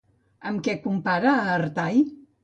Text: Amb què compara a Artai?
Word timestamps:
Amb 0.51 0.61
què 0.67 0.73
compara 0.85 1.33
a 1.41 1.51
Artai? 1.57 2.01